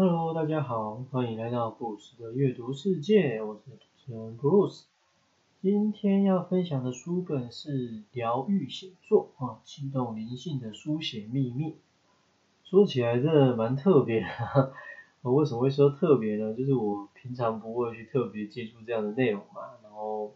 [0.00, 4.86] Hello，大家好，欢迎来到布鲁斯的阅读世界，我是主持人布鲁斯。
[5.60, 11.74] 今天要分享的书本是《疗愈写作》啊，启动灵性的书写秘密。
[12.62, 14.72] 说起来真的蛮特别的，
[15.22, 16.54] 我为什么会说特别呢？
[16.54, 20.32] 就是我平常不会去特别接触这样的内容嘛，然后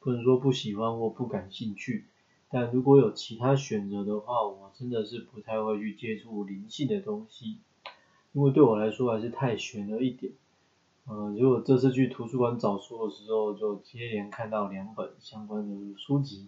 [0.00, 2.06] 不能说不喜欢或不感兴趣，
[2.48, 7.58] 但如果有其他选择的话，我真的是不太会去接触灵性的东西，
[8.32, 10.32] 因为对我来说还是太玄了一点。
[11.06, 16.46] 呃，如果这次去图书馆找书的时候，就接连看到两本相关的书籍，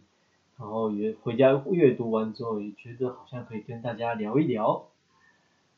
[0.56, 4.86] 然后也回家阅读完之后，也觉得好像可以跟大家聊一聊。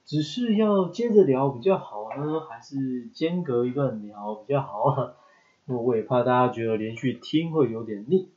[0.04, 5.14] 只是要接着聊比较好呢，还是间隔一段聊比较好啊？
[5.66, 8.28] 因为我也怕大家觉得连续听会有点腻。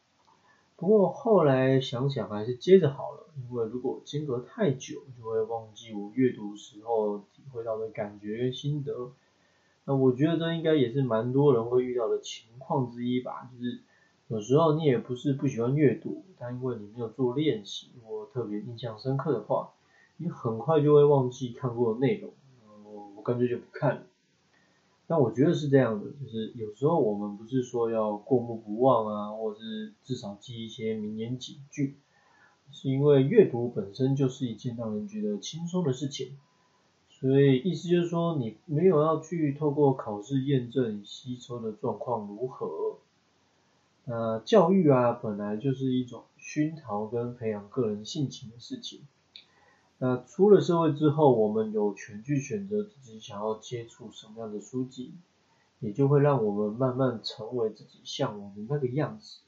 [0.79, 9.11] 不过后来想想还是接着好了，因为如果间隔太久，就会忘记我阅读时候体会到的感觉跟心得。
[9.83, 13.79] 那我觉得这应该也是蛮多人会遇到的情况之一吧，就是
[14.29, 19.71] 有时候你也不是不喜欢阅读，但因为你没有做练习或特别印象深刻的话，
[20.15, 22.31] 你很快就会忘记看过的内容，
[22.85, 24.01] 我我干脆就不看了。
[25.09, 31.95] 但我觉得是这样的，就是有时候我们不是说要过目不忘啊，或是至少记一些名言警句，
[32.71, 36.37] 是因为阅读本身就是一件让人觉得轻松的事情。
[37.09, 42.99] 所以意思就是说，你没有要去透过考试验证吸收的状况如何。
[44.05, 49.01] 那教育啊，本来就是一种熏陶跟培养个人性情的事情。
[49.99, 55.13] 那出了社会之后，我们有权去选择自己想要接触什么样的书籍，
[55.79, 59.39] 也就会让我们慢慢成为自己向往的那个样子。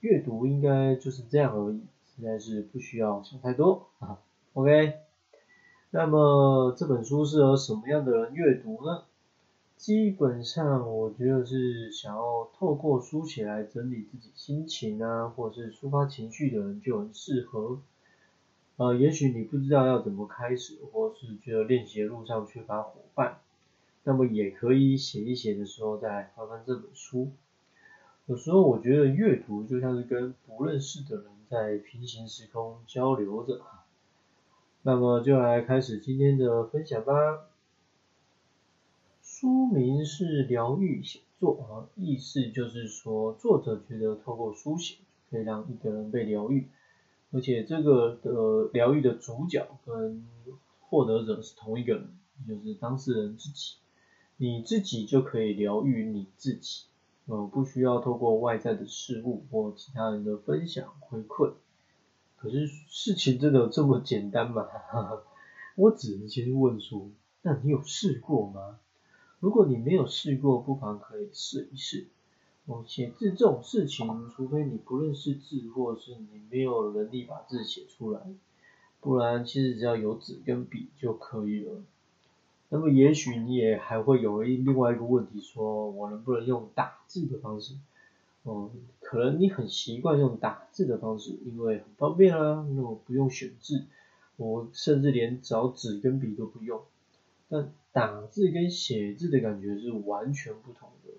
[0.00, 1.80] 阅读应该就是这样而已，
[2.14, 4.18] 实在是不需要想太多啊。
[4.52, 4.94] OK。
[5.90, 9.04] 那么这本书适合什么样的人阅读呢？
[9.78, 17.78] 基本上我觉得是想要透过书写来整理自己心情啊，或者是抒发情绪的人就很适合。
[18.78, 23.40] 呃，也许你不知道要怎么开始，或是觉得练习的路上缺乏伙伴，
[24.04, 27.32] 那么也可以写一写的时候再翻翻这本书。
[28.26, 33.60] 有时候我觉得阅读就像是跟不认识的人在平行时空交流着。
[34.82, 37.46] 那么就来开始今天的分享吧。
[39.24, 44.98] 书名是疗愈写作啊，意思就是说作者觉得透过书写
[45.30, 46.68] 可以让一个人被疗愈，
[47.30, 50.26] 而且这个的疗愈的主角跟
[50.80, 53.74] 获得者是同一个人，就是当事人自己。
[54.40, 56.84] 你自己就可以疗愈你自己，
[57.26, 61.54] 呃，不需要透过外在的事物或其他人的分享回馈。
[62.36, 64.64] 可是事情真的这么简单吗？
[65.74, 67.10] 我只能先问说，
[67.42, 68.78] 那你有试过吗？
[69.40, 72.06] 如果你没有试过，不妨可以试一试。
[72.68, 78.20] 哦，写字这种事情，除非你不认识字，或者是你没有能力把字写出来，
[79.00, 81.80] 不然其实只要有纸跟笔就可以了。
[82.68, 87.74] 那么也许你也还会有一另外一个问题，说我能不能用打字的方式？
[88.42, 93.86] 哦，可能你很习惯用打字的方式，因为很方便啊，那我不用选字，
[94.36, 96.82] 我甚至连找纸跟笔都不用。
[97.48, 101.14] 但打字跟写字的感觉是完全不同的。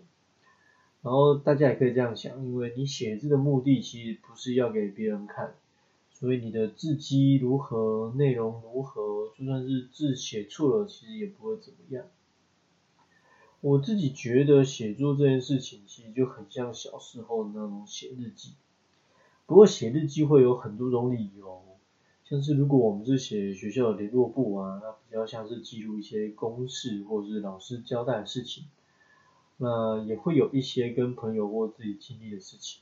[1.01, 5.55] 然后大家也可以这样想，因为你写字的目的其实不是要给别人看，
[6.11, 12.05] 所以你的字迹如何，内容如何，就算是字写错了，其实也不会怎么样。
[13.61, 18.53] 我自己觉得写作这件事情其实就很像小时候那种写日记，
[19.45, 21.61] 不过写日记会有很多种理由，
[22.25, 28.65] 像是如果我们是写学校的联络簿啊，那比较像是记录一些公事或者是老师交代的事情，
[29.59, 32.81] 那也会有一些跟朋友或自己经历的事情。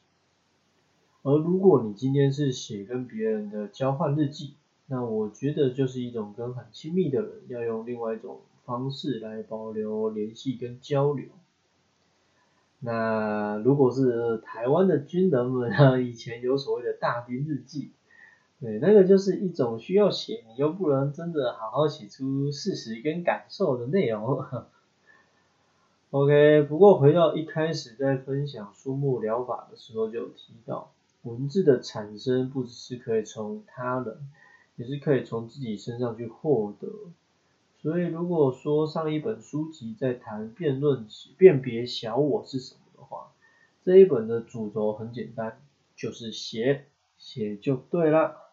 [1.23, 4.55] 而如果你今天是写跟别人的交换日记，
[4.85, 8.39] 那我觉得就是一种跟很亲密的人要用另外一种。
[8.67, 11.27] 方式来保留联系跟交流。
[12.81, 17.93] 那如果是台湾的军人们啊， 以前有所谓的大兵日记，
[18.59, 24.43] 对，那个就是一种需要写，你又不能真的好好写出事实跟感受的内容。
[26.11, 30.93] OK，不过回到一开始在分享书目疗法的时候就有提到，
[31.23, 34.17] 文字的产生不只是可以从他人，
[34.77, 36.87] 也是可以从自己身上去获得。
[37.81, 41.05] 所以，如果说上一本书籍在谈辩论、
[41.37, 43.33] 辨别小我是什么的话，
[43.83, 45.59] 这一本的主轴很简单，
[45.97, 46.85] 就是写，
[47.17, 48.46] 写就对了。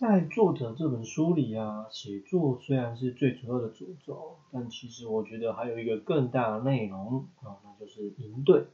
[0.00, 8.64] 在作者这本书里啊，写作虽然是最主要的主轴，但其实我觉得还有一个更大的内容啊，那就是营队。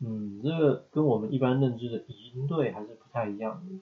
[0.00, 2.04] 嗯，这个跟我们一般认知的
[2.34, 3.78] 营队还是不太一样的。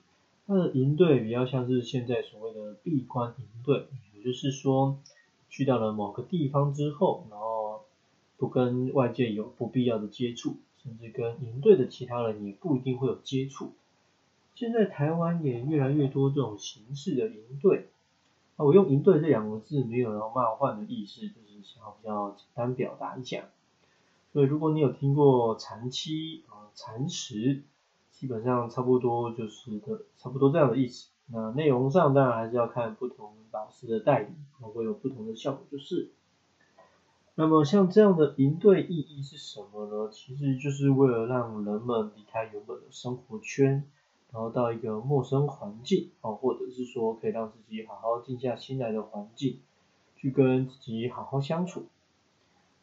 [0.47, 4.97] 它的营队比较像是现在所谓的闭关营队，也就是说，
[5.49, 7.81] 去到了某个地方之后，然后
[8.37, 13.73] 不跟外界有不必要的接触，甚至跟营队的其他人也不一定会有接触。
[14.55, 17.89] 现在台湾也越来越多这种形式的营队，
[18.55, 23.45] 啊，我用营队这两个字没有要冒犯的意思，就是想要比较简单表达一下。
[24.31, 27.63] 所以如果你有听过禅期啊、禅时，
[28.11, 31.09] 基本上差不多就是的，差不多这样的意思。
[31.27, 36.11] 那内容上当然还是要看不同老师的带领，会有不同的效果就是。
[37.35, 40.11] 那么像这样的营队意义是什么呢？
[40.11, 43.83] 其实就是为了让人们离开原本的生活圈。
[44.33, 49.59] 然后到一个陌生环境，哦，或者是说可以让自己好好静下心来的环境，
[50.15, 51.85] 去跟自己好好相处。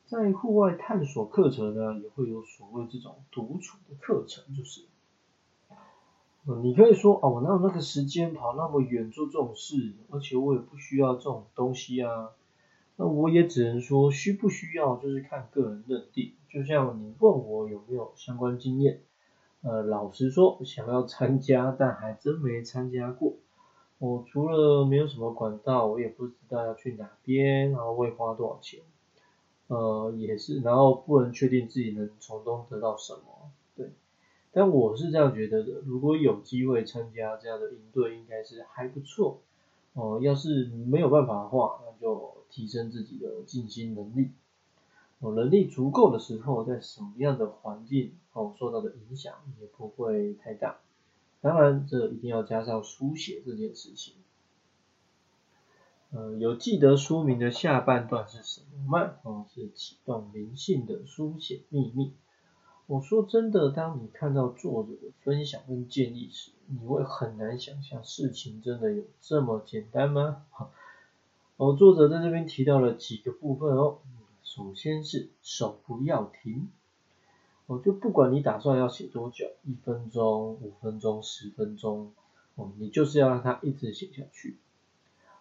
[0.06, 4.82] 在户外探索课程呢，也会有所谓这种独处的课程，就是，
[6.46, 12.30] 嗯，你可以说，哦，我哪有那个时间跑那么远做这种事，而且我也不需要这种东西啊。
[12.94, 16.34] 那我也只能说，需不需要就是看个人认定。
[16.48, 19.00] 就像你问我有没有相关经验。
[19.62, 23.34] 呃，老实说，想要参加，但还真没参加过。
[23.98, 28.80] 我除了没有什么管道，我也不知道要去哪边，然后会花多少钱。
[29.66, 33.50] 呃，也是，然后不能确定自己能从中得到什么。
[33.76, 33.90] 对，
[34.50, 39.40] 但我是这样觉得的，如果有机会参加这样的营队，应该是还不错。
[39.92, 44.30] 哦，要是没有办法的话，那就提升自己的静心能力。
[45.20, 50.78] 哦，能力足够的时候，在什么样的环境哦受到的影响也不会太大。
[51.42, 54.14] 当然，这一定要加上书写这件事情。
[56.10, 59.12] 呃，有记得书名的下半段是什么吗？
[59.22, 62.14] 哦，是启动灵性的书写秘密。
[62.86, 70.46] 我说真的，当你看到作者的分享跟建议时，你会很难想象事情真的有这么简单吗？
[71.58, 73.98] 哦，作者在这边提到了几个部分哦。
[74.50, 76.70] 首先是手不要停，
[77.68, 82.12] 我就不管你打算要写多久，一分钟、五分钟、十分钟，
[82.56, 84.56] 哦，你就是要让它一直写下去。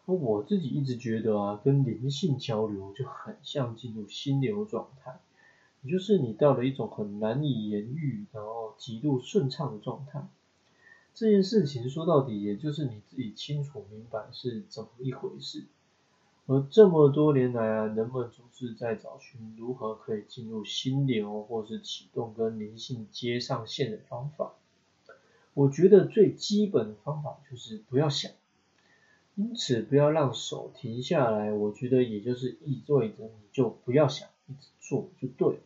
[0.06, 5.20] 我自己一直觉得啊，跟灵性交流就很像进入心流状态，
[5.82, 10.28] 也就是你到了一种很难以言喻，然后极度顺畅的状态。
[11.16, 15.66] 这件事情说到底，也就是你自己清楚明白是怎么一回事。
[16.52, 24.56] 而这么多年来啊，人们总是在找寻如何可以进入心流，或是启动跟灵性接上线的方法。
[25.54, 28.32] 我觉得最基本的方法就是不要想，
[29.36, 31.52] 因此不要让手停下来。
[31.52, 35.60] 我觉得也就是意味着你就不要想，一直做就对了。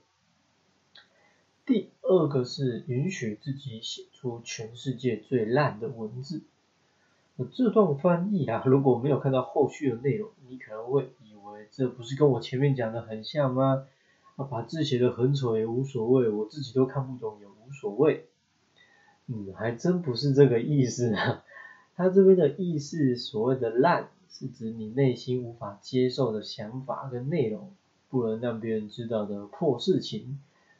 [1.66, 6.42] 第二个是允许自己写出全世界最烂的文字。
[7.52, 13.86] 这段翻译啊， 如果没有看到后续的内容，你可能会以为这不是跟我前面讲的很像吗？
[14.36, 18.28] 啊，把字写的很丑也无所谓，我自己都看不懂也无所谓。
[19.28, 21.44] 嗯，还真不是这个意思啊。
[21.96, 27.72] 他这边的意思，所谓的烂，是指你内心无法接受的想法跟内容，
[28.10, 30.40] 不能让别人知道的破事情，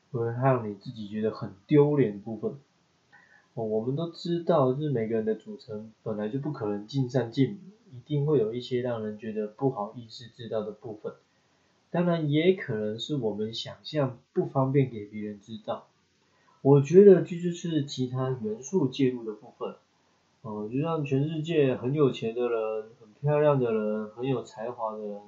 [0.10, 2.56] 不能让你自己觉得很丢脸的部分。
[3.56, 7.58] 我们都知道，就是每个人的组成本来就不可能尽善尽美，
[7.98, 11.14] 一定会有一些让人觉得不好意思知道的部分。
[11.92, 15.86] 当然，也可能是我们想象不方便给别人知道。
[16.64, 19.76] 我觉得这就是其他元素介入的部分。
[20.42, 25.20] 哦，就像全世界很有钱的人、很漂亮的人、很有才华的人，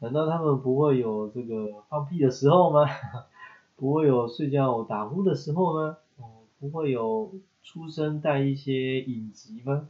[0.00, 2.84] 难道他们不会有这个放屁的时候吗？
[3.76, 5.96] 不会有睡觉打呼的时候吗？
[6.64, 7.30] 不会有
[7.62, 9.86] 出生带一些隐疾吗？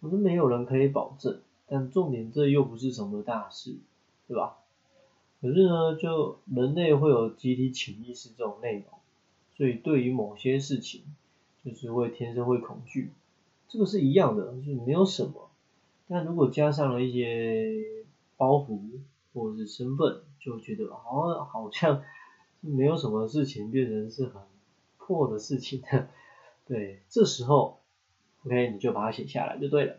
[0.00, 3.76] 我说没有人可以保证，但重点这又不是什么大事，
[4.26, 4.56] 对吧？
[5.42, 8.84] 可是呢，就人类会有集体潜意识这种内容，
[9.54, 11.02] 所以对于某些事情，
[11.62, 13.10] 就是会天生会恐惧，
[13.68, 15.50] 这个是一样的，就是没有什么。
[16.08, 17.84] 但如果加上了一些
[18.38, 18.80] 包袱
[19.34, 22.02] 或者是身份，就觉得哦，好像
[22.62, 24.40] 没有什么事情变成是很。
[25.06, 26.08] 破的事情的，
[26.66, 27.80] 对，这时候
[28.44, 29.96] ，OK，你就把它写下来就对了。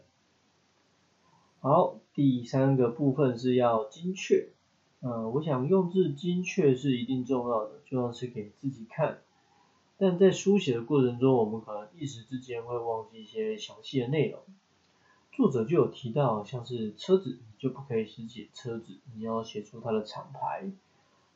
[1.60, 4.50] 好，第三个部分是要精确，
[5.02, 9.20] 嗯，我想用字精确是一定重要的，就像是给自己看。
[9.98, 14.42] 但在书写的过程中，我们可能一时之间会忘记一些详细的内容。
[15.32, 20.70] 作者就有提到，像是车子，你就不可以只写车子，你要写出它的厂牌，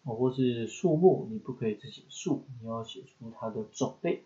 [0.07, 4.23] 哦，或是树木，你不可以只写树，你要写出它的种类。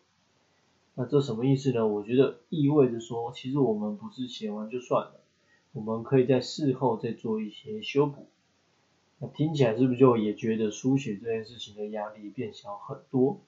[0.93, 1.88] 那这什么意思呢？
[1.88, 5.21] 我觉得意味着说，其实我们不是写完就算了，
[5.71, 8.27] 我们可以在事后再做一些修补。
[9.17, 13.39] 那听起来是不是就也觉得书写这件事情的压力变小很多？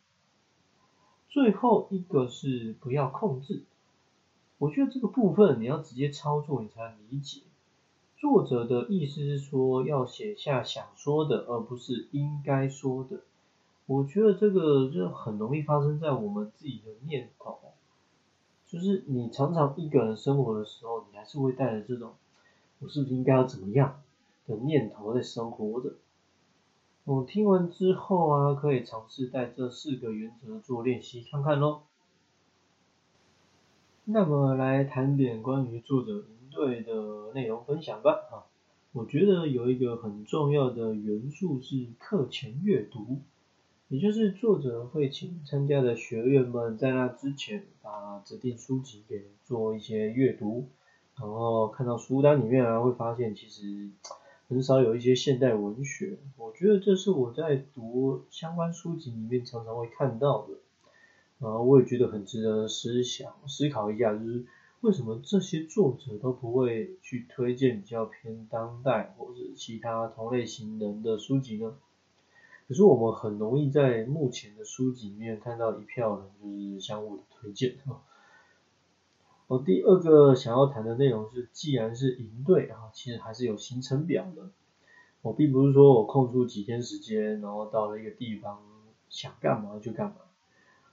[1.30, 3.62] 最后一个是不要控制。
[4.58, 7.42] 我觉得这个部分你要直接操作，你才能理解。
[8.24, 13.20] 作者的意思是说，要写下想说的，而不是应该说的。
[13.86, 17.60] 我觉得这个就很容易发生在我们自己的念头，
[18.66, 22.14] 就是你常常一个人生活的时候，你还是会带着这种
[22.80, 24.00] 我是不是应该要怎么样
[24.48, 25.96] 的念头在生活的。
[27.04, 31.84] 我听完之后啊，可以尝试带这四个原则做练习看看咯。
[34.06, 36.24] 那么来谈点关于作者
[36.54, 38.12] 队的内容分享吧。
[38.32, 38.48] 啊，
[38.94, 43.18] 我觉得有一个很重要的元素是课前阅读，
[43.90, 50.68] 也就是作者会请参加的学员们在那之前把指定书籍给做一些阅读，
[51.20, 53.90] 然后看到书单里面啊会发现其实
[54.48, 60.54] 很少有一些现代文学，我觉得这是我在读相关书籍里面常常会看到的。
[61.40, 64.46] 然后我也觉得很值得思想思考一下，就是
[64.84, 71.74] 为什么这些作者都不会去推荐比较偏当代或者其他同类型人的书籍呢？
[72.68, 77.78] 可是我们很容易在目前的书籍里面看到一票人就是相互的推荐。
[79.48, 84.50] 我第二个想要谈的内容是，既然是营队啊，其实还是有行程表的。
[85.22, 88.62] 我并不是说我空出几天时间，然后到了一个地方
[89.08, 90.16] 想干嘛就干嘛。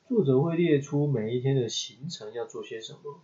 [0.09, 3.21] 作者会列出每一天的行程要做些什么，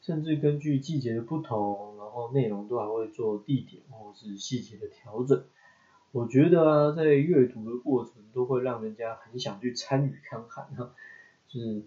[0.00, 5.44] 甚至根据季节的不同，然后内容都还会做地点或是细节的调整。
[6.12, 10.68] 我觉得啊，在阅读的过程都会让人家很想去参与看看，
[11.48, 11.82] 就是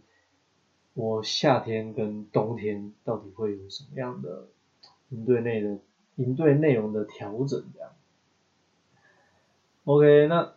[0.94, 4.48] 我夏天跟冬天到底会有什么样的
[5.10, 5.80] 营队内的
[6.16, 7.92] 营队内容的调整这样。
[9.86, 10.54] OK，那。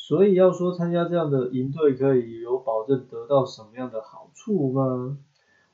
[0.00, 5.18] 所以要说参加这样的营队可以有保证得到什么样的好处吗？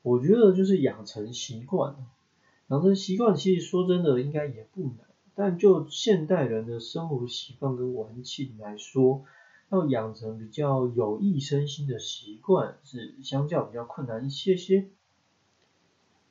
[0.05, 1.95] 我觉得就是养成习惯。
[2.67, 4.99] 养成习惯其实说真的应该也不难，
[5.33, 9.23] 但就现代人的生活习惯跟文气来说，
[9.71, 14.89] 要养成比较有益身心的习惯是相较比较困难一些些。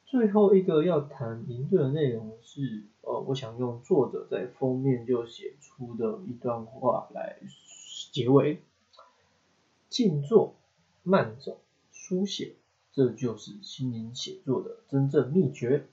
[0.06, 7.38] 最后一个要谈营队的内容是，呃，我想用作者在封面就写出的一段话来。
[8.12, 8.60] 结尾，
[9.88, 10.54] 静坐、
[11.02, 11.58] 慢走、
[11.90, 12.54] 书写，
[12.94, 15.86] 这就是心灵写作的真正秘诀。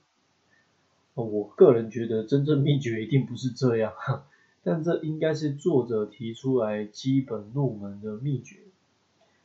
[1.14, 3.92] 我个人觉得真正秘诀一定不是这样，
[4.62, 8.60] 但这应该是作者提出来基本入门的秘诀。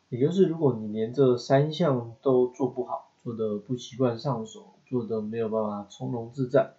[0.09, 6.75] 也就是如果你连这三项都做不好，做的不习惯上手，做的没有办法从容自在，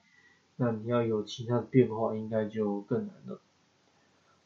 [0.57, 3.41] 那你要有其他的变化，应该就更难了。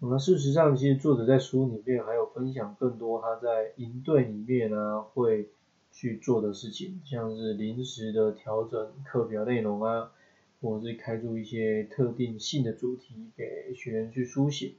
[0.01, 5.49] 那事实上，其实作者在书里面还有分享更多他在营队里面啊会
[5.92, 10.11] 去做的事情，像是临时的调整课表内容啊，
[10.61, 14.72] 或者是开出一些特定性的主题给学员去书写。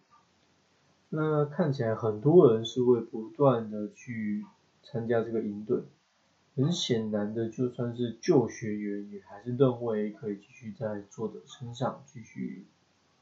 [1.10, 4.44] 那看起来很多人是会不断的去
[4.82, 5.84] 参加这个营队，
[6.56, 12.66] 很显然的，就算是旧学员也还是认为可以继续在作者身上继续。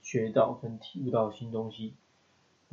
[0.04, 1.94] 学到跟体悟到新东西，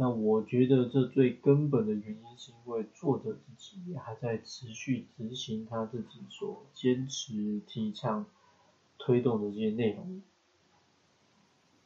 [0.00, 8.26] 那我觉得这最根本的原因是因为作者自己还在持续执行他自己所坚持提倡
[8.96, 10.22] 推动的这些内容。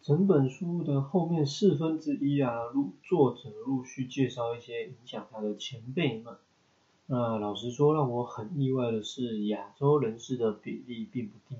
[0.03, 6.37] 整本书的后面四分之一啊，陆作者陆续介绍一些影响他的前辈们。
[7.07, 11.57] 那老实说，让我很意外的是，亚洲人士的比例并不低。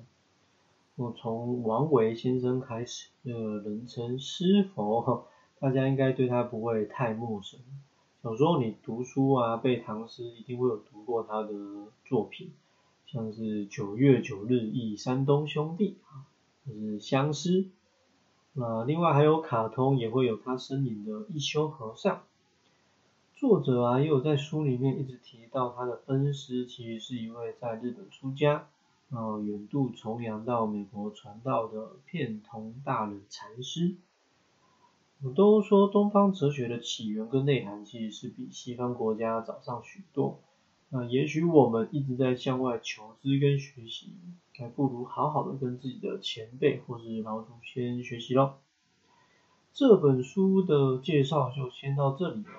[0.97, 5.27] 我从王维先生开始，呃，人称诗佛，
[5.63, 7.61] 大家应该对他不会太陌生。
[8.21, 11.53] 小时候你读书啊，背唐诗，一定会有读过他的
[12.05, 12.51] 作品，
[13.07, 16.27] 像是九月九日忆山东兄弟啊，
[16.67, 17.67] 就是相思。
[18.55, 22.25] 那另外还有卡通也会有他身影的一休和尚。
[23.37, 28.67] 作者啊，也有在书里面一直提到他的恩师，其实是一位在日本出家。
[29.11, 33.95] 然后，远渡重洋到美国传道的片桐大人禅师，
[35.25, 40.41] 我都说东方哲学的起源跟内涵其实是比西方国家早上许多。
[40.89, 44.15] 那也许我们一直在向外求知跟学习，
[44.57, 48.59] 还不如好好的跟自己的前辈或是老祖先学习咯。
[49.73, 52.51] 这本书的介绍就先到这里了。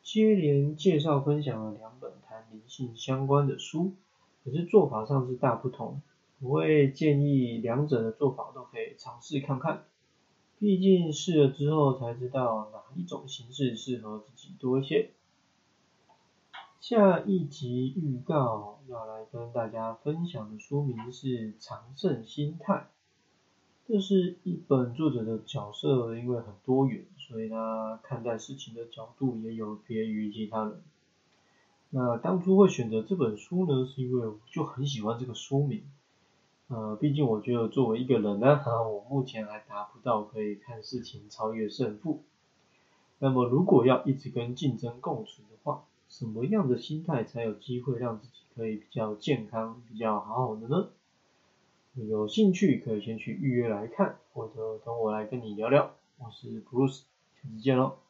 [0.00, 3.94] 接连介绍分享了两本谈灵性相关的书，
[4.44, 6.00] 可是做法上是大不同。
[6.40, 9.84] 我会建议两者的做法都可以尝试看看，
[10.64, 15.10] 毕竟试了之后才知道哪一种形式适合自己多一些。
[16.80, 22.72] 下一集预告要来跟大家分享的书名是《长胜心态》，
[23.86, 30.80] 这是一本作者的角色因为很多元，所以他看待事情的角度也有别于其他人。
[31.90, 35.82] 那当初会选择这本书呢，是因为我就很喜欢这个书名。
[36.68, 42.22] 呃，毕竟我觉得作为一个人呢，啊我目前还达不到可以看事情超越胜负。
[43.18, 50.88] 那么如果要一直跟竞争共存的话，什么样的心态才有机会让自己可以比较健康、比较好好的呢？
[51.94, 55.92] 有兴趣可以先去预约来看，或者等我来跟你聊聊。
[56.18, 57.02] 我是 Bruce，
[57.42, 58.03] 下次见喽。